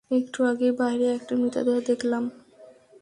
একটু 0.11 0.39
আগেই 0.43 0.73
বাহিরে 0.79 1.07
একটা 1.13 1.33
মৃতদেহ 1.35 1.77
দেখলাম। 1.87 2.23